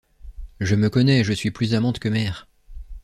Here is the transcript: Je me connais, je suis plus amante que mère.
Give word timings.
Je 0.59 0.73
me 0.73 0.89
connais, 0.89 1.23
je 1.23 1.31
suis 1.31 1.51
plus 1.51 1.75
amante 1.75 1.99
que 1.99 2.09
mère. 2.09 2.47